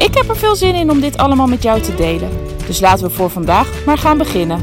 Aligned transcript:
Ik 0.00 0.14
heb 0.14 0.28
er 0.28 0.36
veel 0.36 0.56
zin 0.56 0.74
in 0.74 0.90
om 0.90 1.00
dit 1.00 1.16
allemaal 1.16 1.46
met 1.46 1.62
jou 1.62 1.80
te 1.80 1.94
delen. 1.94 2.30
Dus 2.66 2.80
laten 2.80 3.06
we 3.06 3.14
voor 3.14 3.30
vandaag 3.30 3.84
maar 3.84 3.98
gaan 3.98 4.18
beginnen. 4.18 4.60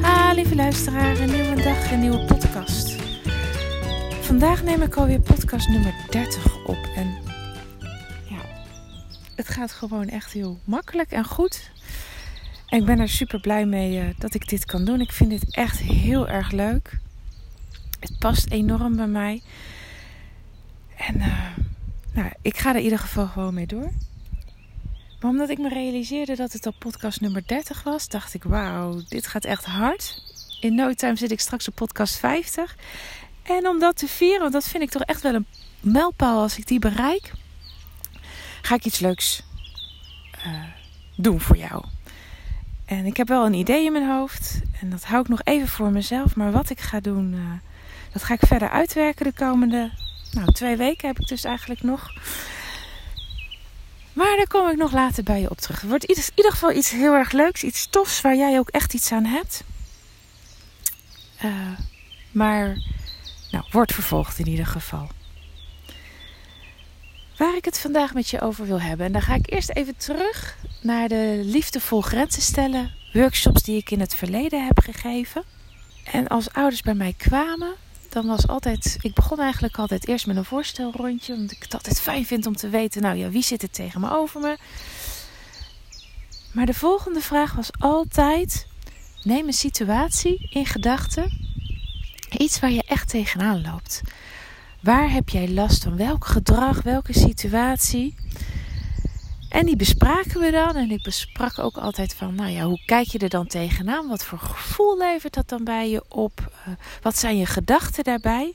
Ha, 0.00 0.32
lieve 0.32 0.54
luisteraar, 0.54 1.18
een 1.18 1.30
nieuwe 1.30 1.62
dag, 1.62 1.92
een 1.92 2.00
nieuwe 2.00 2.24
podcast. 2.24 2.96
Vandaag 4.20 4.62
neem 4.62 4.82
ik 4.82 4.96
alweer 4.96 5.20
podcast 5.20 5.68
nummer 5.68 5.94
30 6.10 6.66
op. 6.66 6.78
En 6.96 7.18
ja, 8.28 8.40
het 9.34 9.48
gaat 9.48 9.72
gewoon 9.72 10.08
echt 10.08 10.32
heel 10.32 10.58
makkelijk 10.64 11.10
en 11.10 11.24
goed. 11.24 11.70
En 12.66 12.78
ik 12.78 12.86
ben 12.86 12.98
er 12.98 13.08
super 13.08 13.40
blij 13.40 13.66
mee 13.66 13.98
uh, 13.98 14.04
dat 14.18 14.34
ik 14.34 14.48
dit 14.48 14.64
kan 14.64 14.84
doen. 14.84 15.00
Ik 15.00 15.12
vind 15.12 15.30
dit 15.30 15.54
echt 15.54 15.78
heel 15.78 16.28
erg 16.28 16.50
leuk. 16.50 16.98
Het 18.00 18.18
past 18.18 18.50
enorm 18.50 18.96
bij 18.96 19.06
mij. 19.06 19.42
En 21.06 21.16
uh, 21.16 21.56
nou, 22.12 22.30
ik 22.42 22.56
ga 22.56 22.70
er 22.70 22.76
in 22.76 22.82
ieder 22.82 22.98
geval 22.98 23.26
gewoon 23.26 23.54
mee 23.54 23.66
door. 23.66 23.90
Maar 25.20 25.30
omdat 25.30 25.48
ik 25.48 25.58
me 25.58 25.68
realiseerde 25.68 26.36
dat 26.36 26.52
het 26.52 26.66
al 26.66 26.74
podcast 26.78 27.20
nummer 27.20 27.46
30 27.46 27.82
was, 27.82 28.08
dacht 28.08 28.34
ik: 28.34 28.42
wauw, 28.42 29.02
dit 29.08 29.26
gaat 29.26 29.44
echt 29.44 29.64
hard. 29.64 30.22
In 30.60 30.74
no 30.74 30.94
time 30.94 31.16
zit 31.16 31.30
ik 31.30 31.40
straks 31.40 31.68
op 31.68 31.74
podcast 31.74 32.16
50. 32.16 32.76
En 33.42 33.66
om 33.66 33.78
dat 33.78 33.96
te 33.96 34.08
vieren, 34.08 34.40
want 34.40 34.52
dat 34.52 34.68
vind 34.68 34.82
ik 34.82 34.90
toch 34.90 35.02
echt 35.02 35.22
wel 35.22 35.34
een 35.34 35.46
mijlpaal 35.80 36.40
als 36.40 36.58
ik 36.58 36.66
die 36.66 36.78
bereik, 36.78 37.32
ga 38.62 38.74
ik 38.74 38.84
iets 38.84 38.98
leuks 38.98 39.42
uh, 40.46 40.62
doen 41.16 41.40
voor 41.40 41.56
jou. 41.56 41.84
En 42.84 43.06
ik 43.06 43.16
heb 43.16 43.28
wel 43.28 43.46
een 43.46 43.54
idee 43.54 43.84
in 43.84 43.92
mijn 43.92 44.08
hoofd. 44.08 44.60
En 44.80 44.90
dat 44.90 45.04
hou 45.04 45.20
ik 45.20 45.28
nog 45.28 45.40
even 45.44 45.68
voor 45.68 45.90
mezelf. 45.90 46.36
Maar 46.36 46.52
wat 46.52 46.70
ik 46.70 46.80
ga 46.80 47.00
doen, 47.00 47.32
uh, 47.32 47.40
dat 48.12 48.22
ga 48.22 48.34
ik 48.34 48.46
verder 48.46 48.68
uitwerken 48.68 49.24
de 49.24 49.32
komende 49.32 49.90
nou, 50.36 50.52
twee 50.52 50.76
weken 50.76 51.08
heb 51.08 51.18
ik 51.18 51.26
dus 51.26 51.44
eigenlijk 51.44 51.82
nog. 51.82 52.10
Maar 54.12 54.36
daar 54.36 54.46
kom 54.46 54.68
ik 54.68 54.76
nog 54.76 54.92
later 54.92 55.22
bij 55.22 55.40
je 55.40 55.50
op 55.50 55.58
terug. 55.58 55.80
Het 55.80 55.90
wordt 55.90 56.04
in 56.04 56.22
ieder 56.34 56.52
geval 56.52 56.72
iets 56.72 56.90
heel 56.90 57.14
erg 57.14 57.32
leuks. 57.32 57.62
Iets 57.62 57.86
tofs 57.90 58.20
waar 58.20 58.36
jij 58.36 58.58
ook 58.58 58.68
echt 58.68 58.94
iets 58.94 59.12
aan 59.12 59.24
hebt. 59.24 59.64
Uh, 61.44 61.78
maar, 62.30 62.76
nou, 63.50 63.64
wordt 63.70 63.94
vervolgd 63.94 64.38
in 64.38 64.48
ieder 64.48 64.66
geval. 64.66 65.08
Waar 67.36 67.56
ik 67.56 67.64
het 67.64 67.78
vandaag 67.78 68.14
met 68.14 68.28
je 68.28 68.40
over 68.40 68.66
wil 68.66 68.80
hebben. 68.80 69.06
En 69.06 69.12
dan 69.12 69.22
ga 69.22 69.34
ik 69.34 69.50
eerst 69.50 69.70
even 69.70 69.96
terug 69.96 70.56
naar 70.80 71.08
de 71.08 71.40
liefdevol 71.44 72.00
grenzen 72.00 72.42
stellen 72.42 72.94
workshops 73.12 73.62
die 73.62 73.76
ik 73.76 73.90
in 73.90 74.00
het 74.00 74.14
verleden 74.14 74.66
heb 74.66 74.78
gegeven. 74.78 75.44
En 76.04 76.28
als 76.28 76.52
ouders 76.52 76.82
bij 76.82 76.94
mij 76.94 77.14
kwamen, 77.16 77.74
dan 78.16 78.26
was 78.26 78.48
altijd. 78.48 78.96
Ik 79.00 79.14
begon 79.14 79.40
eigenlijk 79.40 79.78
altijd 79.78 80.08
eerst 80.08 80.26
met 80.26 80.36
een 80.36 80.44
voorstelrondje. 80.44 81.34
Omdat 81.34 81.50
ik 81.50 81.62
het 81.62 81.74
altijd 81.74 82.00
fijn 82.00 82.26
vind 82.26 82.46
om 82.46 82.56
te 82.56 82.68
weten, 82.68 83.02
nou 83.02 83.16
ja, 83.16 83.28
wie 83.28 83.42
zit 83.42 83.62
er 83.62 83.70
tegen 83.70 84.00
me 84.00 84.10
over 84.10 84.40
me. 84.40 84.56
Maar 86.52 86.66
de 86.66 86.74
volgende 86.74 87.20
vraag 87.20 87.52
was 87.52 87.70
altijd: 87.78 88.66
neem 89.22 89.46
een 89.46 89.52
situatie 89.52 90.48
in 90.50 90.66
gedachten. 90.66 91.30
Iets 92.38 92.60
waar 92.60 92.70
je 92.70 92.84
echt 92.86 93.08
tegenaan 93.08 93.62
loopt. 93.62 94.02
Waar 94.80 95.10
heb 95.10 95.28
jij 95.28 95.48
last 95.48 95.82
van? 95.82 95.96
Welk 95.96 96.24
gedrag, 96.24 96.82
welke 96.82 97.12
situatie? 97.12 98.14
En 99.56 99.66
die 99.66 99.76
bespraken 99.76 100.40
we 100.40 100.50
dan. 100.50 100.76
En 100.76 100.90
ik 100.90 101.02
besprak 101.02 101.58
ook 101.58 101.76
altijd 101.76 102.14
van, 102.14 102.34
nou 102.34 102.50
ja, 102.50 102.64
hoe 102.64 102.82
kijk 102.86 103.06
je 103.06 103.18
er 103.18 103.28
dan 103.28 103.46
tegenaan? 103.46 104.08
Wat 104.08 104.24
voor 104.24 104.38
gevoel 104.38 104.98
levert 104.98 105.34
dat 105.34 105.48
dan 105.48 105.64
bij 105.64 105.90
je 105.90 106.04
op? 106.08 106.40
Uh, 106.40 106.74
wat 107.02 107.18
zijn 107.18 107.36
je 107.36 107.46
gedachten 107.46 108.04
daarbij? 108.04 108.54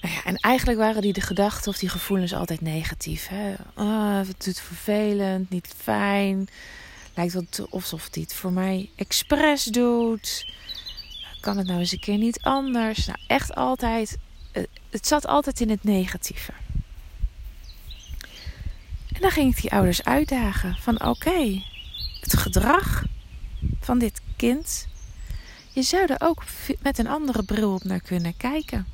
Nou 0.00 0.14
ja, 0.14 0.24
en 0.24 0.36
eigenlijk 0.36 0.78
waren 0.78 1.02
die 1.02 1.12
de 1.12 1.20
gedachten 1.20 1.70
of 1.70 1.78
die 1.78 1.88
gevoelens 1.88 2.34
altijd 2.34 2.60
negatief. 2.60 3.28
Hè? 3.28 3.54
Oh, 3.76 4.16
het 4.16 4.44
doet 4.44 4.60
vervelend, 4.60 5.50
niet 5.50 5.74
fijn. 5.76 6.48
Lijkt 7.14 7.32
wel 7.32 7.68
alsof 7.70 8.08
hij 8.12 8.22
het 8.22 8.34
voor 8.34 8.52
mij 8.52 8.90
expres 8.96 9.64
doet. 9.64 10.46
Kan 11.40 11.56
het 11.56 11.66
nou 11.66 11.78
eens 11.78 11.92
een 11.92 12.00
keer 12.00 12.18
niet 12.18 12.40
anders? 12.40 13.06
Nou, 13.06 13.18
echt 13.26 13.54
altijd. 13.54 14.18
Het 14.90 15.06
zat 15.06 15.26
altijd 15.26 15.60
in 15.60 15.70
het 15.70 15.84
negatieve. 15.84 16.52
Dan 19.22 19.30
ging 19.30 19.56
ik 19.56 19.60
die 19.62 19.72
ouders 19.72 20.04
uitdagen 20.04 20.76
van 20.76 21.04
oké, 21.04 21.62
het 22.20 22.36
gedrag 22.36 23.02
van 23.80 23.98
dit 23.98 24.20
kind. 24.36 24.88
Je 25.72 25.82
zou 25.82 26.06
er 26.06 26.16
ook 26.18 26.42
met 26.80 26.98
een 26.98 27.06
andere 27.06 27.42
bril 27.42 27.74
op 27.74 27.84
naar 27.84 28.00
kunnen 28.00 28.36
kijken. 28.36 28.86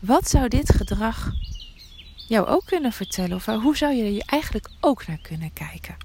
Wat 0.00 0.28
zou 0.28 0.48
dit 0.48 0.72
gedrag 0.74 1.32
jou 2.28 2.46
ook 2.46 2.64
kunnen 2.64 2.92
vertellen? 2.92 3.36
Of 3.36 3.46
hoe 3.46 3.76
zou 3.76 3.94
je 3.94 4.20
er 4.20 4.26
eigenlijk 4.26 4.68
ook 4.80 5.06
naar 5.06 5.18
kunnen 5.22 5.52
kijken? 5.52 5.96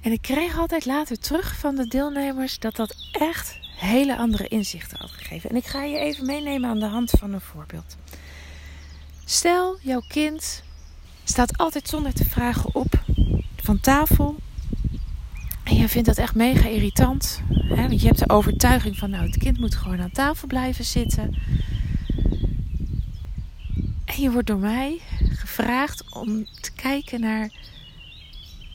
En 0.00 0.12
ik 0.12 0.22
kreeg 0.22 0.58
altijd 0.58 0.86
later 0.86 1.18
terug 1.18 1.56
van 1.58 1.74
de 1.74 1.86
deelnemers 1.86 2.58
dat 2.58 2.76
dat 2.76 2.96
echt 3.12 3.58
hele 3.76 4.16
andere 4.16 4.48
inzichten 4.48 4.98
had 4.98 5.10
gegeven. 5.10 5.50
En 5.50 5.56
ik 5.56 5.66
ga 5.66 5.82
je 5.82 5.98
even 5.98 6.26
meenemen 6.26 6.70
aan 6.70 6.80
de 6.80 6.86
hand 6.86 7.10
van 7.10 7.32
een 7.32 7.40
voorbeeld. 7.40 7.96
Stel, 9.24 9.78
jouw 9.80 10.02
kind 10.08 10.64
staat 11.28 11.58
altijd 11.58 11.88
zonder 11.88 12.12
te 12.12 12.24
vragen 12.24 12.74
op 12.74 13.02
van 13.56 13.80
tafel. 13.80 14.36
En 15.62 15.76
je 15.76 15.88
vindt 15.88 16.08
dat 16.08 16.18
echt 16.18 16.34
mega 16.34 16.68
irritant. 16.68 17.40
Hè? 17.48 17.88
Want 17.88 18.00
je 18.00 18.06
hebt 18.06 18.18
de 18.18 18.28
overtuiging 18.28 18.96
van, 18.96 19.10
nou, 19.10 19.26
het 19.26 19.38
kind 19.38 19.58
moet 19.58 19.74
gewoon 19.74 20.00
aan 20.00 20.10
tafel 20.10 20.46
blijven 20.46 20.84
zitten. 20.84 21.34
En 24.04 24.20
je 24.22 24.30
wordt 24.30 24.46
door 24.46 24.58
mij 24.58 25.00
gevraagd 25.28 26.14
om 26.14 26.46
te 26.60 26.72
kijken 26.72 27.20
naar 27.20 27.50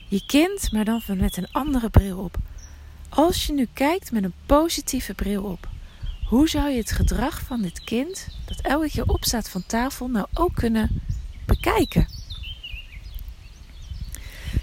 je 0.08 0.22
kind, 0.26 0.72
maar 0.72 0.84
dan 0.84 1.02
met 1.06 1.36
een 1.36 1.52
andere 1.52 1.90
bril 1.90 2.18
op. 2.18 2.36
Als 3.08 3.46
je 3.46 3.52
nu 3.52 3.68
kijkt 3.72 4.12
met 4.12 4.24
een 4.24 4.34
positieve 4.46 5.14
bril 5.14 5.42
op, 5.42 5.68
hoe 6.24 6.48
zou 6.48 6.70
je 6.70 6.78
het 6.78 6.90
gedrag 6.90 7.42
van 7.42 7.62
dit 7.62 7.84
kind, 7.84 8.26
dat 8.44 8.60
elke 8.60 8.90
keer 8.90 9.08
opstaat 9.08 9.48
van 9.48 9.66
tafel, 9.66 10.08
nou 10.08 10.26
ook 10.32 10.54
kunnen 10.54 11.00
bekijken? 11.44 12.21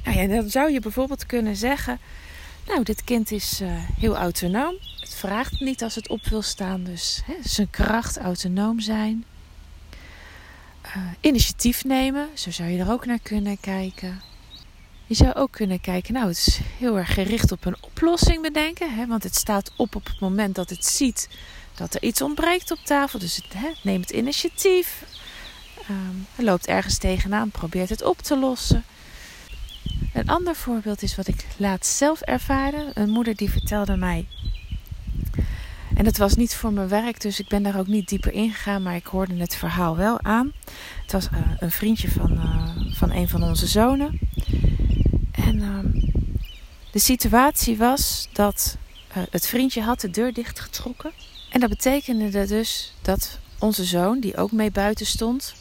Nou 0.10 0.22
ja, 0.22 0.36
dan 0.36 0.50
zou 0.50 0.72
je 0.72 0.80
bijvoorbeeld 0.80 1.26
kunnen 1.26 1.56
zeggen: 1.56 2.00
Nou, 2.68 2.84
dit 2.84 3.04
kind 3.04 3.32
is 3.32 3.62
uh, 3.62 3.70
heel 4.00 4.16
autonoom. 4.16 4.76
Het 5.00 5.16
vraagt 5.16 5.60
niet 5.60 5.84
als 5.84 5.96
het 5.96 6.10
op 6.10 6.26
wil 6.26 6.42
staan, 6.42 6.84
dus 6.84 7.22
hè, 7.26 7.34
zijn 7.44 7.70
kracht 7.70 8.18
autonoom 8.18 8.80
zijn. 8.80 9.26
Uh, 10.86 11.04
initiatief 11.20 11.84
nemen, 11.84 12.30
zo 12.34 12.52
zou 12.52 12.70
je 12.70 12.80
er 12.80 12.92
ook 12.92 13.06
naar 13.06 13.20
kunnen 13.20 13.60
kijken. 13.60 14.22
Je 15.06 15.16
zou 15.16 15.34
ook 15.34 15.52
kunnen 15.52 15.82
kijken, 15.82 16.14
nou, 16.14 16.28
het 16.28 16.38
is 16.38 16.60
heel 16.78 16.98
erg 16.98 17.14
gericht 17.14 17.52
op 17.52 17.66
een 17.66 17.78
oplossing 17.82 18.42
bedenken, 18.42 18.96
hè, 18.96 19.08
want 19.08 19.24
het 19.24 19.36
staat 19.36 19.72
op 19.76 19.96
op 19.96 20.06
het 20.06 20.20
moment 20.20 20.56
dat 20.56 20.70
het 20.70 20.86
ziet 20.86 21.30
dat 21.76 21.94
er 21.94 22.04
iets 22.04 22.22
ontbreekt 22.22 22.72
op 22.72 22.80
tafel. 22.84 23.20
Dus 23.20 23.36
het 23.36 23.54
hè, 23.54 23.70
neemt 23.84 24.10
initiatief, 24.10 25.04
um, 25.90 26.28
loopt 26.36 26.68
ergens 26.68 26.98
tegenaan, 26.98 27.50
probeert 27.50 27.90
het 27.90 28.04
op 28.04 28.22
te 28.22 28.38
lossen. 28.38 28.84
Een 30.14 30.30
ander 30.30 30.56
voorbeeld 30.56 31.02
is 31.02 31.16
wat 31.16 31.28
ik 31.28 31.46
laatst 31.58 31.96
zelf 31.96 32.22
ervaren. 32.22 32.92
Een 32.94 33.10
moeder 33.10 33.36
die 33.36 33.50
vertelde 33.50 33.98
mij. 33.98 34.28
En 35.96 36.04
dat 36.04 36.18
was 36.18 36.36
niet 36.36 36.56
voor 36.56 36.74
mijn 36.74 36.88
werk, 36.88 37.22
dus 37.22 37.40
ik 37.40 37.48
ben 37.48 37.64
daar 37.64 37.80
ook 37.80 37.88
niet 37.88 38.10
dieper 38.10 38.34
ingegaan, 38.34 38.84
maar 38.84 38.96
ik 38.96 39.06
hoorde 39.06 39.36
het 39.36 39.56
verhaal 39.56 39.96
wel 39.96 40.22
aan. 40.22 40.52
Het 41.02 41.12
was 41.12 41.28
uh, 41.34 41.40
een 41.60 41.72
vriendje 41.72 42.12
van, 42.12 42.32
uh, 42.32 42.94
van 42.94 43.12
een 43.12 43.30
van 43.30 43.44
onze 43.44 43.68
zonen. 43.68 44.20
En 45.32 45.56
uh, 45.56 45.80
de 46.92 47.00
situatie 47.00 47.78
was 47.78 48.30
dat 48.34 48.78
uh, 49.18 49.24
het 49.30 49.48
vriendje 49.48 49.82
had 49.82 50.02
de 50.02 50.10
deur 50.10 50.34
dichtgetrokken. 50.34 51.12
En 51.50 51.60
dat 51.60 51.70
betekende 51.70 52.48
dus 52.48 52.94
dat 53.02 53.40
onze 53.60 53.84
zoon, 53.84 54.20
die 54.20 54.38
ook 54.38 54.52
mee 54.52 54.72
buiten 54.72 55.06
stond, 55.06 55.56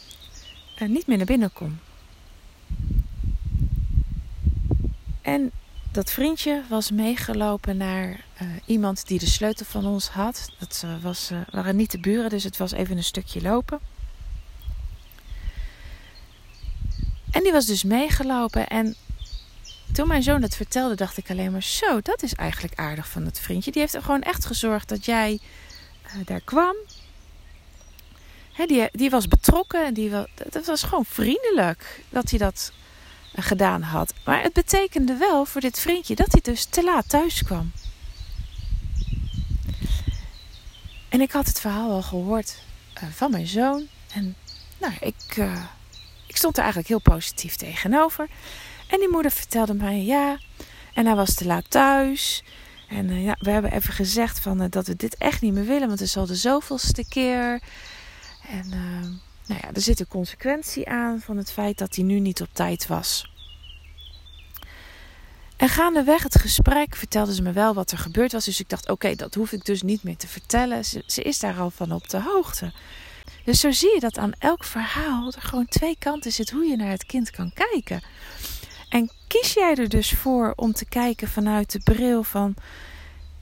niet 0.87 1.07
meer 1.07 1.17
naar 1.17 1.25
binnen 1.25 1.53
kon. 1.53 1.79
En 5.29 5.51
dat 5.91 6.11
vriendje 6.11 6.63
was 6.69 6.91
meegelopen 6.91 7.77
naar 7.77 8.07
uh, 8.09 8.47
iemand 8.65 9.07
die 9.07 9.19
de 9.19 9.25
sleutel 9.25 9.65
van 9.65 9.85
ons 9.85 10.07
had. 10.07 10.51
Dat 10.59 10.81
uh, 10.85 11.03
was, 11.03 11.31
uh, 11.31 11.39
waren 11.51 11.75
niet 11.75 11.91
de 11.91 11.99
buren, 11.99 12.29
dus 12.29 12.43
het 12.43 12.57
was 12.57 12.71
even 12.71 12.97
een 12.97 13.03
stukje 13.03 13.41
lopen. 13.41 13.79
En 17.31 17.43
die 17.43 17.51
was 17.51 17.65
dus 17.65 17.83
meegelopen. 17.83 18.67
En 18.67 18.95
toen 19.91 20.07
mijn 20.07 20.23
zoon 20.23 20.41
dat 20.41 20.55
vertelde, 20.55 20.95
dacht 20.95 21.17
ik 21.17 21.29
alleen 21.29 21.51
maar: 21.51 21.63
Zo, 21.63 22.01
dat 22.01 22.23
is 22.23 22.33
eigenlijk 22.33 22.79
aardig 22.79 23.09
van 23.09 23.25
het 23.25 23.39
vriendje. 23.39 23.71
Die 23.71 23.81
heeft 23.81 23.93
er 23.93 24.01
gewoon 24.01 24.21
echt 24.21 24.45
gezorgd 24.45 24.89
dat 24.89 25.05
jij 25.05 25.39
daar 26.25 26.41
kwam. 26.41 26.75
Die, 28.67 28.89
die 28.91 29.09
was 29.09 29.27
betrokken 29.27 29.85
en 29.85 29.93
die, 29.93 30.11
dat 30.49 30.65
was 30.65 30.83
gewoon 30.83 31.05
vriendelijk 31.05 32.03
dat 32.09 32.29
hij 32.29 32.39
dat 32.39 32.71
gedaan 33.43 33.81
had. 33.81 34.13
Maar 34.23 34.41
het 34.41 34.53
betekende 34.53 35.17
wel 35.17 35.45
voor 35.45 35.61
dit 35.61 35.79
vriendje 35.79 36.15
dat 36.15 36.31
hij 36.31 36.41
dus 36.41 36.65
te 36.65 36.83
laat 36.83 37.09
thuis 37.09 37.43
kwam. 37.43 37.71
En 41.09 41.21
ik 41.21 41.31
had 41.31 41.47
het 41.47 41.59
verhaal 41.59 41.91
al 41.91 42.01
gehoord 42.01 42.61
uh, 43.03 43.09
van 43.09 43.31
mijn 43.31 43.47
zoon. 43.47 43.87
En 44.13 44.35
nou, 44.77 44.93
ik, 44.99 45.35
uh, 45.37 45.63
ik 46.27 46.37
stond 46.37 46.55
er 46.55 46.63
eigenlijk 46.63 46.89
heel 46.89 47.15
positief 47.15 47.55
tegenover. 47.55 48.27
En 48.87 48.99
die 48.99 49.09
moeder 49.09 49.31
vertelde 49.31 49.73
mij 49.73 50.03
ja. 50.03 50.37
En 50.93 51.05
hij 51.05 51.15
was 51.15 51.33
te 51.33 51.45
laat 51.45 51.69
thuis. 51.69 52.43
En 52.87 53.09
uh, 53.09 53.23
ja, 53.25 53.35
we 53.39 53.51
hebben 53.51 53.71
even 53.71 53.93
gezegd 53.93 54.39
van, 54.39 54.67
dat 54.69 54.87
we 54.87 54.95
dit 54.95 55.17
echt 55.17 55.41
niet 55.41 55.53
meer 55.53 55.65
willen. 55.65 55.87
Want 55.87 55.99
het 55.99 56.07
is 56.07 56.17
al 56.17 56.25
de 56.25 56.35
zoveelste 56.35 57.05
keer. 57.07 57.61
En 58.49 58.73
nou 59.49 59.61
ja, 59.63 59.69
er 59.73 59.81
zit 59.81 59.99
een 59.99 60.07
consequentie 60.07 60.89
aan 60.89 61.19
van 61.19 61.37
het 61.37 61.51
feit 61.51 61.77
dat 61.77 61.95
hij 61.95 62.03
nu 62.03 62.19
niet 62.19 62.41
op 62.41 62.49
tijd 62.53 62.87
was. 62.87 63.31
En 65.57 65.69
gaandeweg 65.69 66.23
het 66.23 66.39
gesprek 66.39 66.95
vertelde 66.95 67.33
ze 67.33 67.41
me 67.41 67.51
wel 67.51 67.73
wat 67.73 67.91
er 67.91 67.97
gebeurd 67.97 68.31
was. 68.31 68.45
Dus 68.45 68.59
ik 68.59 68.69
dacht, 68.69 68.89
oké, 68.89 69.15
dat 69.15 69.33
hoef 69.33 69.51
ik 69.51 69.65
dus 69.65 69.81
niet 69.81 70.03
meer 70.03 70.17
te 70.17 70.27
vertellen. 70.27 70.85
Ze, 70.85 71.03
ze, 71.05 71.21
is 71.21 71.39
daar 71.39 71.59
al 71.59 71.69
van 71.69 71.91
op 71.91 72.09
de 72.09 72.21
hoogte. 72.21 72.71
Dus 73.43 73.59
zo 73.59 73.71
zie 73.71 73.93
je 73.93 73.99
dat 73.99 74.17
aan 74.17 74.31
elk 74.39 74.63
verhaal 74.63 75.33
er 75.35 75.41
gewoon 75.41 75.65
twee 75.65 75.95
kanten 75.99 76.31
zit 76.31 76.49
hoe 76.49 76.65
je 76.65 76.75
naar 76.75 76.91
het 76.91 77.05
kind 77.05 77.31
kan 77.31 77.51
kijken. 77.53 78.01
En 78.89 79.11
kies 79.27 79.53
jij 79.53 79.75
er 79.75 79.89
dus 79.89 80.11
voor 80.11 80.53
om 80.55 80.73
te 80.73 80.85
kijken 80.85 81.27
vanuit 81.27 81.71
de 81.71 81.79
bril 81.83 82.23
van 82.23 82.55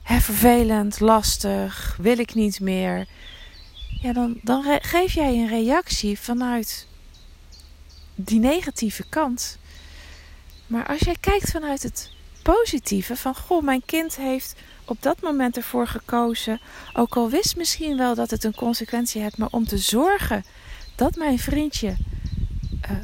hè, 0.02 0.20
vervelend, 0.20 1.00
lastig, 1.00 1.96
wil 2.00 2.18
ik 2.18 2.34
niet 2.34 2.60
meer 2.60 3.06
ja, 4.00 4.12
dan, 4.12 4.38
dan 4.42 4.78
geef 4.80 5.12
jij 5.12 5.34
een 5.34 5.48
reactie 5.48 6.18
vanuit 6.18 6.86
die 8.14 8.40
negatieve 8.40 9.04
kant. 9.08 9.58
Maar 10.66 10.86
als 10.86 10.98
jij 10.98 11.16
kijkt 11.20 11.50
vanuit 11.50 11.82
het 11.82 12.10
positieve, 12.42 13.16
van 13.16 13.34
goh, 13.34 13.64
mijn 13.64 13.82
kind 13.84 14.16
heeft 14.16 14.54
op 14.84 15.02
dat 15.02 15.20
moment 15.20 15.56
ervoor 15.56 15.86
gekozen, 15.86 16.60
ook 16.92 17.16
al 17.16 17.30
wist 17.30 17.56
misschien 17.56 17.96
wel 17.96 18.14
dat 18.14 18.30
het 18.30 18.44
een 18.44 18.54
consequentie 18.54 19.22
heeft, 19.22 19.38
maar 19.38 19.48
om 19.50 19.66
te 19.66 19.78
zorgen 19.78 20.44
dat 20.94 21.16
mijn 21.16 21.38
vriendje 21.38 21.96
uh, 22.90 22.96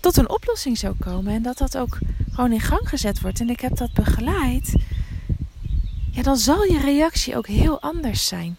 tot 0.00 0.16
een 0.16 0.28
oplossing 0.28 0.78
zou 0.78 0.94
komen 0.98 1.32
en 1.32 1.42
dat 1.42 1.58
dat 1.58 1.76
ook 1.76 1.98
gewoon 2.30 2.52
in 2.52 2.60
gang 2.60 2.88
gezet 2.88 3.20
wordt 3.20 3.40
en 3.40 3.50
ik 3.50 3.60
heb 3.60 3.76
dat 3.76 3.92
begeleid, 3.92 4.74
ja, 6.10 6.22
dan 6.22 6.36
zal 6.36 6.64
je 6.64 6.78
reactie 6.78 7.36
ook 7.36 7.46
heel 7.46 7.80
anders 7.80 8.26
zijn. 8.26 8.56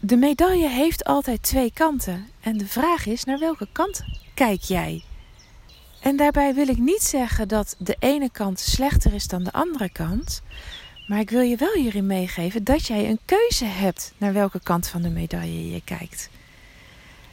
De 0.00 0.16
medaille 0.16 0.68
heeft 0.68 1.04
altijd 1.04 1.42
twee 1.42 1.72
kanten. 1.72 2.28
En 2.40 2.58
de 2.58 2.66
vraag 2.66 3.06
is: 3.06 3.24
naar 3.24 3.38
welke 3.38 3.68
kant 3.72 4.04
kijk 4.34 4.62
jij? 4.62 5.04
En 6.00 6.16
daarbij 6.16 6.54
wil 6.54 6.68
ik 6.68 6.78
niet 6.78 7.02
zeggen 7.02 7.48
dat 7.48 7.74
de 7.78 7.96
ene 7.98 8.30
kant 8.30 8.60
slechter 8.60 9.14
is 9.14 9.26
dan 9.26 9.44
de 9.44 9.52
andere 9.52 9.90
kant. 9.90 10.42
Maar 11.06 11.18
ik 11.18 11.30
wil 11.30 11.40
je 11.40 11.56
wel 11.56 11.72
hierin 11.72 12.06
meegeven 12.06 12.64
dat 12.64 12.86
jij 12.86 13.08
een 13.08 13.20
keuze 13.24 13.64
hebt 13.64 14.12
naar 14.16 14.32
welke 14.32 14.60
kant 14.62 14.88
van 14.88 15.02
de 15.02 15.08
medaille 15.08 15.70
je 15.70 15.82
kijkt. 15.84 16.30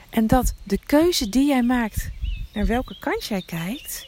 En 0.09 0.27
dat 0.27 0.53
de 0.63 0.79
keuze 0.85 1.29
die 1.29 1.47
jij 1.47 1.63
maakt 1.63 2.09
naar 2.53 2.65
welke 2.65 2.95
kant 2.99 3.25
jij 3.25 3.41
kijkt, 3.45 4.07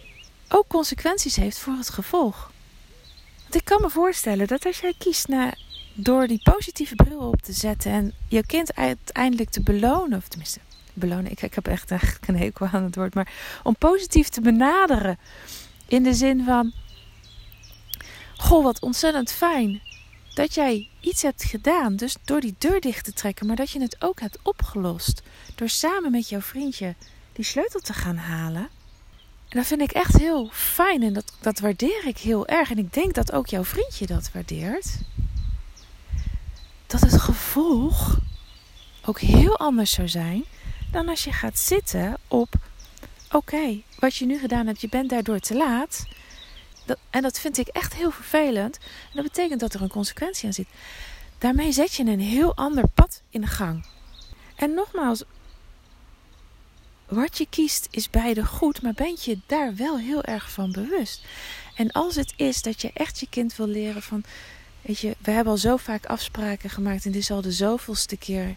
ook 0.50 0.68
consequenties 0.68 1.36
heeft 1.36 1.58
voor 1.58 1.74
het 1.74 1.90
gevolg. 1.90 2.52
Want 3.42 3.56
ik 3.56 3.66
kan 3.66 3.82
me 3.82 3.90
voorstellen 3.90 4.48
dat 4.48 4.66
als 4.66 4.80
jij 4.80 4.94
kiest 4.98 5.28
naar 5.28 5.58
door 6.04 6.28
die 6.28 6.42
positieve 6.44 6.96
bril 6.96 7.20
op 7.20 7.42
te 7.42 7.54
zetten 7.54 7.92
en 7.92 8.14
je 8.28 8.46
kind 8.46 8.76
uiteindelijk 8.76 9.50
te 9.50 9.62
belonen, 9.62 10.18
of 10.18 10.28
tenminste, 10.28 10.60
belonen, 10.94 11.32
ik, 11.32 11.42
ik 11.42 11.54
heb 11.54 11.68
echt 11.68 11.92
eigenlijk 11.92 12.28
een 12.28 12.38
hekel 12.38 12.68
aan 12.72 12.84
het 12.84 12.96
woord, 12.96 13.14
maar 13.14 13.32
om 13.64 13.76
positief 13.76 14.30
te 14.30 14.42
benaderen 14.42 15.18
in 15.88 16.04
de 16.04 16.14
zin 16.14 16.44
van: 16.44 16.72
Goh, 18.38 18.64
wat 18.64 18.82
ontzettend 18.82 19.32
fijn 19.32 19.82
dat 20.34 20.54
jij 20.54 20.90
iets 21.00 21.22
hebt 21.22 21.44
gedaan, 21.44 21.96
dus 21.96 22.16
door 22.26 22.40
die 22.40 22.56
deur 22.58 22.80
dicht 22.82 23.06
te 23.06 23.14
trekken, 23.14 23.48
maar 23.48 23.56
dat 23.56 23.72
je 23.72 23.82
het 23.82 23.96
ook 24.00 24.20
hebt 24.20 24.40
opgelost 24.44 25.22
door 25.56 25.70
samen 25.70 26.12
met 26.12 26.30
jouw 26.30 26.42
vriendje 26.42 26.96
die 27.34 27.46
sleutel 27.46 27.80
te 27.80 27.94
gaan 27.94 28.18
halen. 28.18 28.70
En 29.50 29.58
dat 29.58 29.66
vind 29.66 29.82
ik 29.82 29.92
echt 29.92 30.18
heel 30.18 30.50
fijn 30.52 31.04
en 31.04 31.14
dat, 31.14 31.34
dat 31.42 31.60
waardeer 31.60 32.08
ik 32.08 32.18
heel 32.18 32.48
erg. 32.48 32.72
En 32.72 32.78
ik 32.78 32.94
denk 32.94 33.14
dat 33.14 33.32
ook 33.32 33.48
jouw 33.48 33.64
vriendje 33.64 34.06
dat 34.06 34.30
waardeert 34.34 34.98
dat 36.90 37.02
het 37.02 37.22
gevolg 37.22 38.20
ook 39.06 39.20
heel 39.20 39.58
anders 39.58 39.92
zou 39.92 40.08
zijn 40.08 40.46
dan 40.92 41.10
als 41.10 41.24
je 41.24 41.32
gaat 41.32 41.60
zitten 41.60 42.18
op: 42.28 42.54
oké, 43.32 43.82
wat 44.00 44.16
je 44.16 44.26
nu 44.26 44.40
gedaan 44.40 44.68
hebt, 44.68 44.82
je 44.82 44.90
bent 44.90 45.10
daardoor 45.10 45.40
te 45.40 45.56
laat. 45.56 46.06
En 47.10 47.22
dat 47.22 47.40
vind 47.40 47.58
ik 47.58 47.68
echt 47.68 47.94
heel 47.96 48.12
vervelend. 48.12 48.78
En 48.78 49.12
dat 49.14 49.24
betekent 49.24 49.60
dat 49.60 49.74
er 49.74 49.82
een 49.82 49.90
consequentie 49.90 50.46
aan 50.46 50.54
zit. 50.54 50.68
Daarmee 51.38 51.72
zet 51.72 51.94
je 51.94 52.04
een 52.04 52.20
heel 52.20 52.56
ander 52.56 52.88
pad 52.88 53.22
in 53.30 53.42
de 53.42 53.48
gang. 53.48 53.86
En 54.56 54.74
nogmaals, 54.74 55.24
wat 57.08 57.38
je 57.38 57.48
kiest 57.50 57.88
is 57.92 58.10
beide 58.10 58.46
goed, 58.46 58.82
maar 58.82 58.94
ben 58.94 59.16
je 59.20 59.40
daar 59.46 59.76
wel 59.76 59.98
heel 59.98 60.24
erg 60.24 60.52
van 60.52 60.72
bewust. 60.72 61.26
En 61.76 61.92
als 61.92 62.16
het 62.16 62.34
is 62.36 62.62
dat 62.62 62.82
je 62.82 62.92
echt 62.94 63.20
je 63.20 63.28
kind 63.30 63.56
wil 63.56 63.68
leren 63.68 64.02
van 64.02 64.24
Weet 64.90 65.00
je, 65.00 65.16
we 65.22 65.32
hebben 65.32 65.54
al 65.54 65.60
zo 65.60 65.78
vaak 65.78 66.06
afspraken 66.06 66.70
gemaakt 66.70 67.06
en 67.06 67.12
dit 67.12 67.22
is 67.22 67.32
al 67.32 67.42
de 67.42 67.52
zoveelste 67.52 68.18
keer. 68.18 68.56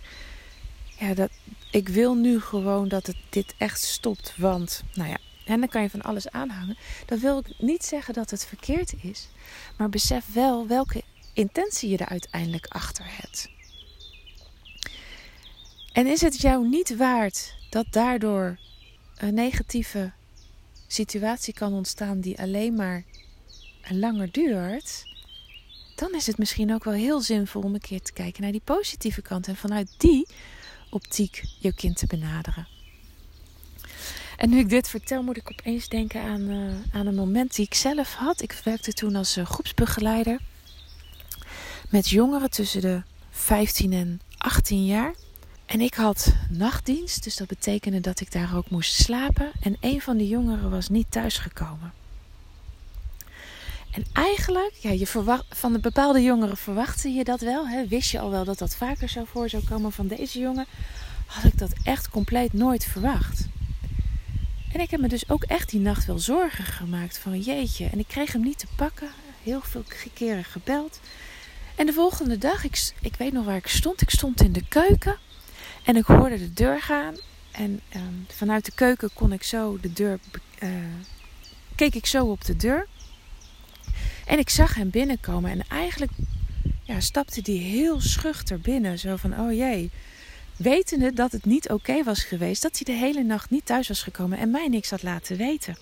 Ja, 0.99 1.15
dat, 1.15 1.31
ik 1.71 1.89
wil 1.89 2.15
nu 2.15 2.41
gewoon 2.41 2.89
dat 2.89 3.07
het 3.07 3.17
dit 3.29 3.55
echt 3.59 3.83
stopt. 3.83 4.35
Want, 4.37 4.83
nou 4.95 5.09
ja, 5.09 5.19
en 5.45 5.61
dan 5.61 5.69
kan 5.69 5.83
je 5.83 5.91
van 5.91 6.03
alles 6.03 6.31
aanhangen. 6.31 6.77
Dat 7.07 7.19
wil 7.19 7.39
ik 7.39 7.47
niet 7.59 7.85
zeggen 7.85 8.15
dat 8.15 8.31
het 8.31 8.47
verkeerd 8.47 8.95
is. 9.03 9.29
Maar 9.77 9.89
besef 9.89 10.33
wel 10.33 10.67
welke 10.67 11.03
intentie 11.33 11.91
je 11.91 11.97
er 11.97 12.09
uiteindelijk 12.09 12.67
achter 12.67 13.05
hebt. 13.07 13.49
En 15.93 16.07
is 16.07 16.21
het 16.21 16.41
jou 16.41 16.69
niet 16.69 16.97
waard 16.97 17.55
dat 17.71 17.87
daardoor 17.91 18.59
een 19.17 19.35
negatieve 19.35 20.13
situatie 20.87 21.55
kan 21.55 21.73
ontstaan 21.73 22.21
die 22.21 22.41
alleen 22.41 22.75
maar 22.75 23.05
langer 23.89 24.31
duurt? 24.31 25.11
Dan 26.03 26.15
is 26.15 26.27
het 26.27 26.39
misschien 26.39 26.75
ook 26.75 26.85
wel 26.85 26.95
heel 26.95 27.21
zinvol 27.21 27.63
om 27.63 27.75
een 27.75 27.81
keer 27.81 28.03
te 28.03 28.13
kijken 28.13 28.43
naar 28.43 28.53
die 28.53 28.63
positieve 28.65 29.23
kant 29.23 29.49
en 29.49 29.57
vanuit 29.57 29.95
die 29.97 30.27
optiek 30.91 31.43
je 31.59 31.75
kind 31.75 31.97
te 31.97 32.07
benaderen. 32.07 32.67
En 34.37 34.51
nu 34.51 34.59
ik 34.59 34.69
dit 34.69 34.89
vertel, 34.89 35.23
moet 35.23 35.37
ik 35.37 35.51
opeens 35.51 35.89
denken 35.89 36.23
aan, 36.23 36.41
uh, 36.41 36.73
aan 36.93 37.07
een 37.07 37.15
moment 37.15 37.55
die 37.55 37.65
ik 37.65 37.75
zelf 37.75 38.15
had. 38.15 38.43
Ik 38.43 38.61
werkte 38.65 38.93
toen 38.93 39.17
als 39.17 39.37
uh, 39.37 39.47
groepsbegeleider 39.47 40.41
met 41.89 42.09
jongeren 42.09 42.51
tussen 42.51 42.81
de 42.81 43.03
15 43.31 43.93
en 43.93 44.21
18 44.39 44.87
jaar. 44.87 45.15
En 45.67 45.81
ik 45.81 45.95
had 45.95 46.35
nachtdienst, 46.51 47.25
dus 47.25 47.37
dat 47.37 47.49
betekende 47.49 48.01
dat 48.01 48.21
ik 48.21 48.33
daar 48.33 48.57
ook 48.57 48.71
moest 48.71 48.95
slapen. 48.95 49.51
En 49.61 49.77
een 49.81 50.01
van 50.01 50.17
die 50.17 50.29
jongeren 50.29 50.71
was 50.71 50.89
niet 50.89 51.11
thuisgekomen. 51.11 52.02
En 53.93 54.05
eigenlijk, 54.13 54.75
ja, 54.81 54.91
je 54.91 55.07
van 55.49 55.73
de 55.73 55.79
bepaalde 55.79 56.23
jongeren 56.23 56.57
verwachtte 56.57 57.09
je 57.09 57.25
dat 57.25 57.41
wel. 57.41 57.69
Hè? 57.69 57.87
Wist 57.87 58.11
je 58.11 58.19
al 58.19 58.31
wel 58.31 58.45
dat 58.45 58.59
dat 58.59 58.75
vaker 58.75 59.09
zou 59.09 59.27
voor 59.27 59.49
zou 59.49 59.65
komen. 59.65 59.93
Van 59.93 60.07
deze 60.07 60.39
jongen 60.39 60.67
had 61.27 61.45
ik 61.45 61.59
dat 61.59 61.73
echt 61.83 62.09
compleet 62.09 62.53
nooit 62.53 62.85
verwacht. 62.85 63.47
En 64.73 64.81
ik 64.81 64.91
heb 64.91 65.01
me 65.01 65.09
dus 65.09 65.29
ook 65.29 65.43
echt 65.43 65.71
die 65.71 65.81
nacht 65.81 66.07
wel 66.07 66.19
zorgen 66.19 66.65
gemaakt 66.65 67.19
van 67.19 67.41
jeetje. 67.41 67.89
En 67.93 67.99
ik 67.99 68.09
kreeg 68.09 68.33
hem 68.33 68.43
niet 68.43 68.59
te 68.59 68.67
pakken. 68.77 69.09
Heel 69.43 69.61
veel 69.61 69.85
keren 70.15 70.45
gebeld. 70.45 71.01
En 71.75 71.87
de 71.87 71.93
volgende 71.93 72.39
dag, 72.39 72.65
ik, 72.65 72.93
ik 73.01 73.17
weet 73.17 73.33
nog 73.33 73.45
waar 73.45 73.57
ik 73.57 73.67
stond. 73.67 74.01
Ik 74.01 74.11
stond 74.11 74.43
in 74.43 74.53
de 74.53 74.65
keuken. 74.69 75.19
En 75.85 75.97
ik 75.97 76.05
hoorde 76.05 76.39
de 76.39 76.53
deur 76.53 76.81
gaan. 76.81 77.17
En 77.51 77.81
ehm, 77.89 78.15
vanuit 78.29 78.65
de 78.65 78.73
keuken 78.75 79.11
kon 79.15 79.33
ik 79.33 79.43
zo 79.43 79.79
de 79.81 79.93
deur. 79.93 80.19
Uh, 80.63 80.71
keek 81.75 81.95
ik 81.95 82.07
zo 82.07 82.27
op 82.27 82.45
de 82.45 82.57
deur. 82.57 82.87
En 84.27 84.39
ik 84.39 84.51
zag 84.51 84.75
hem 84.75 84.91
binnenkomen 84.91 85.51
en 85.51 85.65
eigenlijk 85.69 86.13
ja, 86.83 87.01
stapte 87.01 87.41
hij 87.45 87.55
heel 87.55 88.01
schuchter 88.01 88.61
binnen. 88.61 88.99
Zo 88.99 89.17
van, 89.17 89.41
oh 89.41 89.53
jee. 89.53 89.91
Wetende 90.57 91.13
dat 91.13 91.33
het 91.33 91.45
niet 91.45 91.71
oké 91.71 92.03
was 92.03 92.25
geweest. 92.25 92.63
Dat 92.63 92.77
hij 92.77 92.95
de 92.95 93.01
hele 93.01 93.23
nacht 93.23 93.51
niet 93.51 93.67
thuis 93.67 93.89
was 93.89 94.03
gekomen 94.03 94.39
en 94.39 94.51
mij 94.51 94.69
niks 94.69 94.91
had 94.91 95.03
laten 95.03 95.37
weten. 95.37 95.77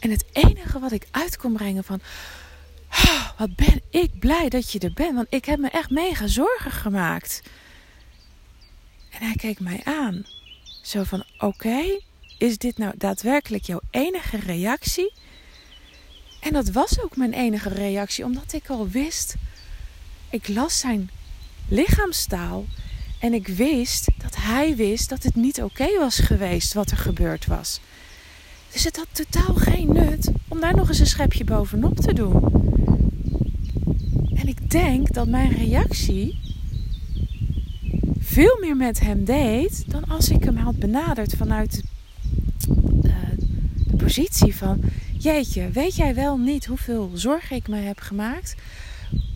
En 0.00 0.10
het 0.10 0.24
enige 0.32 0.78
wat 0.78 0.92
ik 0.92 1.06
uit 1.10 1.36
kon 1.36 1.52
brengen 1.52 1.84
van... 1.84 2.00
Oh, 2.90 3.28
wat 3.38 3.56
ben 3.56 3.82
ik 3.90 4.18
blij 4.18 4.48
dat 4.48 4.72
je 4.72 4.78
er 4.78 4.92
bent. 4.92 5.14
Want 5.14 5.26
ik 5.30 5.44
heb 5.44 5.58
me 5.58 5.68
echt 5.68 5.90
mega 5.90 6.26
zorgen 6.26 6.70
gemaakt. 6.70 7.42
En 9.10 9.26
hij 9.26 9.36
keek 9.36 9.60
mij 9.60 9.80
aan. 9.84 10.26
Zo 10.82 11.02
van, 11.02 11.24
oké, 11.38 11.98
is 12.38 12.58
dit 12.58 12.78
nou 12.78 12.94
daadwerkelijk 12.96 13.64
jouw 13.64 13.80
enige 13.90 14.36
reactie? 14.36 15.12
En 16.42 16.52
dat 16.52 16.70
was 16.70 17.02
ook 17.02 17.16
mijn 17.16 17.32
enige 17.32 17.68
reactie, 17.68 18.24
omdat 18.24 18.52
ik 18.52 18.68
al 18.68 18.88
wist... 18.88 19.34
Ik 20.30 20.48
las 20.48 20.78
zijn 20.78 21.10
lichaamstaal 21.68 22.64
en 23.18 23.34
ik 23.34 23.48
wist 23.48 24.08
dat 24.18 24.36
hij 24.36 24.76
wist 24.76 25.08
dat 25.08 25.22
het 25.22 25.34
niet 25.34 25.62
oké 25.62 25.98
was 25.98 26.18
geweest 26.18 26.72
wat 26.72 26.90
er 26.90 26.96
gebeurd 26.96 27.46
was. 27.46 27.80
Dus 28.72 28.84
het 28.84 28.96
had 28.96 29.06
totaal 29.12 29.54
geen 29.54 29.92
nut 29.92 30.30
om 30.48 30.60
daar 30.60 30.76
nog 30.76 30.88
eens 30.88 30.98
een 30.98 31.06
schepje 31.06 31.44
bovenop 31.44 31.96
te 31.96 32.12
doen. 32.12 32.42
En 34.34 34.48
ik 34.48 34.70
denk 34.70 35.12
dat 35.12 35.28
mijn 35.28 35.52
reactie 35.52 36.38
veel 38.18 38.58
meer 38.60 38.76
met 38.76 39.00
hem 39.00 39.24
deed 39.24 39.84
dan 39.86 40.04
als 40.04 40.28
ik 40.28 40.44
hem 40.44 40.56
had 40.56 40.78
benaderd 40.78 41.34
vanuit 41.36 41.82
de, 42.68 43.14
de 43.86 43.96
positie 43.96 44.56
van: 44.56 44.80
Jeetje, 45.22 45.70
weet 45.70 45.96
jij 45.96 46.14
wel 46.14 46.38
niet 46.38 46.66
hoeveel 46.66 47.10
zorgen 47.14 47.56
ik 47.56 47.68
me 47.68 47.76
heb 47.76 48.00
gemaakt? 48.00 48.54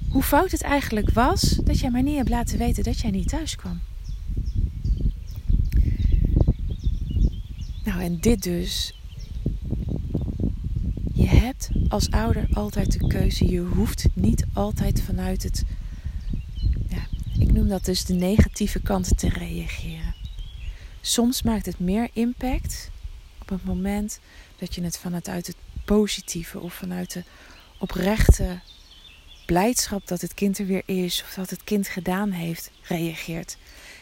Hoe 0.09 0.23
fout 0.23 0.51
het 0.51 0.63
eigenlijk 0.63 1.11
was 1.11 1.41
dat 1.43 1.79
jij 1.79 1.91
mij 1.91 2.03
niet 2.03 2.17
hebt 2.17 2.29
laten 2.29 2.59
weten 2.59 2.83
dat 2.83 3.01
jij 3.01 3.11
niet 3.11 3.29
thuis 3.29 3.57
kwam. 3.57 3.81
Nou, 7.85 8.01
en 8.01 8.21
dit 8.21 8.43
dus 8.43 9.01
je 11.13 11.27
hebt 11.27 11.69
als 11.89 12.11
ouder 12.11 12.49
altijd 12.53 12.93
de 12.93 13.07
keuze. 13.07 13.49
Je 13.49 13.61
hoeft 13.61 14.07
niet 14.15 14.45
altijd 14.53 15.03
vanuit 15.03 15.43
het, 15.43 15.65
ja, 16.89 17.07
ik 17.39 17.53
noem 17.53 17.69
dat 17.69 17.85
dus 17.85 18.05
de 18.05 18.15
negatieve 18.15 18.81
kant 18.81 19.19
te 19.19 19.29
reageren. 19.29 20.15
Soms 21.01 21.43
maakt 21.43 21.67
het 21.67 21.79
meer 21.79 22.09
impact 22.13 22.91
op 23.41 23.49
het 23.49 23.65
moment 23.65 24.21
dat 24.59 24.75
je 24.75 24.83
het 24.83 24.99
vanuit 24.99 25.27
het 25.27 25.57
positieve 25.87 26.61
of 26.61 26.75
vanuit 26.75 27.13
de 27.13 27.23
oprechte 27.79 28.61
blijdschap 29.47 30.07
dat 30.07 30.21
het 30.21 30.35
kind 30.35 30.59
er 30.59 30.67
weer 30.67 30.83
is 30.85 31.23
of 31.23 31.35
dat 31.35 31.51
het 31.51 31.65
kind 31.65 31.89
gedaan 31.89 32.31
heeft, 32.31 32.71
reageert. 32.83 33.57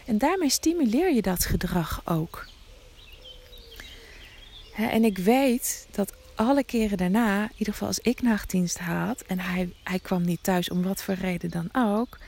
En 0.05 0.19
daarmee 0.19 0.51
stimuleer 0.51 1.15
je 1.15 1.23
dat 1.23 1.45
gedrag 1.45 2.01
ook. 2.05 2.47
En 4.77 5.05
ik 5.05 5.19
weet 5.19 5.87
dat 5.91 6.13
alle 6.35 6.65
keren 6.65 6.97
daarna, 6.97 7.43
in 7.43 7.55
ieder 7.57 7.73
geval 7.73 7.89
als 7.89 7.99
ik 7.99 8.23
nachtdienst 8.23 8.79
had 8.79 9.21
en 9.21 9.39
hij, 9.39 9.73
hij 9.85 9.99
kwam 9.99 10.23
niet 10.23 10.43
thuis 10.43 10.71
om 10.71 10.83
wat 10.83 11.03
voor 11.03 11.15
reden 11.15 11.51
dan 11.51 11.69
ook, 11.73 12.19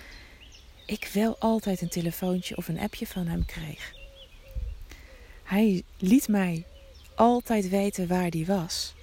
ik 0.86 1.10
wel 1.12 1.36
altijd 1.38 1.80
een 1.80 1.88
telefoontje 1.88 2.56
of 2.56 2.68
een 2.68 2.78
appje 2.78 3.06
van 3.06 3.26
hem 3.26 3.44
kreeg. 3.44 3.92
Hij 5.42 5.82
liet 5.98 6.28
mij 6.28 6.64
altijd 7.14 7.68
weten 7.68 8.06
waar 8.06 8.30
die 8.30 8.46
was. 8.46 8.94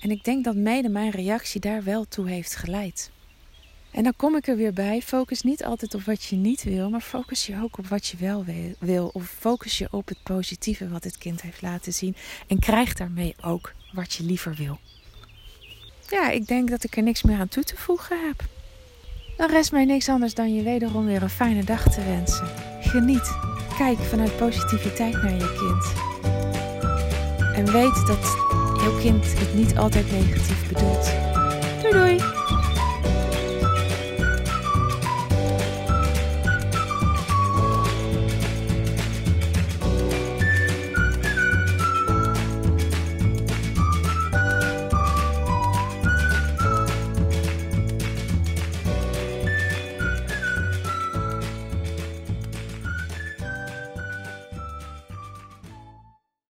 En 0.00 0.10
ik 0.10 0.24
denk 0.24 0.44
dat 0.44 0.54
mede 0.54 0.88
mijn 0.88 1.10
reactie 1.10 1.60
daar 1.60 1.82
wel 1.82 2.04
toe 2.08 2.28
heeft 2.28 2.56
geleid. 2.56 3.10
En 3.90 4.02
dan 4.02 4.12
kom 4.16 4.36
ik 4.36 4.46
er 4.46 4.56
weer 4.56 4.72
bij. 4.72 5.02
Focus 5.02 5.42
niet 5.42 5.64
altijd 5.64 5.94
op 5.94 6.02
wat 6.02 6.24
je 6.24 6.36
niet 6.36 6.62
wil, 6.62 6.90
maar 6.90 7.00
focus 7.00 7.46
je 7.46 7.60
ook 7.62 7.78
op 7.78 7.86
wat 7.86 8.06
je 8.06 8.16
wel 8.16 8.44
wil. 8.78 9.10
Of 9.12 9.34
focus 9.38 9.78
je 9.78 9.88
op 9.90 10.08
het 10.08 10.22
positieve 10.22 10.88
wat 10.88 11.04
het 11.04 11.18
kind 11.18 11.42
heeft 11.42 11.62
laten 11.62 11.92
zien. 11.92 12.16
En 12.46 12.58
krijg 12.58 12.94
daarmee 12.94 13.34
ook 13.40 13.72
wat 13.92 14.12
je 14.12 14.24
liever 14.24 14.54
wil. 14.54 14.78
Ja, 16.08 16.30
ik 16.30 16.46
denk 16.46 16.70
dat 16.70 16.84
ik 16.84 16.96
er 16.96 17.02
niks 17.02 17.22
meer 17.22 17.38
aan 17.38 17.48
toe 17.48 17.64
te 17.64 17.76
voegen 17.76 18.26
heb. 18.26 18.44
Dan 19.36 19.50
rest 19.50 19.72
mij 19.72 19.84
niks 19.84 20.08
anders 20.08 20.34
dan 20.34 20.54
je 20.54 20.62
wederom 20.62 21.06
weer 21.06 21.22
een 21.22 21.30
fijne 21.30 21.64
dag 21.64 21.82
te 21.92 22.04
wensen. 22.04 22.48
Geniet. 22.80 23.36
Kijk 23.78 23.98
vanuit 23.98 24.36
positiviteit 24.36 25.22
naar 25.22 25.34
je 25.34 25.54
kind. 25.58 26.08
En 27.54 27.72
weet 27.72 28.06
dat 28.06 28.59
jouw 28.80 28.98
kind 28.98 29.38
het 29.38 29.54
niet 29.54 29.76
altijd 29.76 30.10
negatief 30.10 30.68
bedoelt. 30.68 31.10
Doei 31.82 31.92
doei! 31.92 32.29